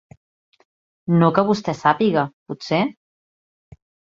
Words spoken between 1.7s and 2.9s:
sàpiga, potser?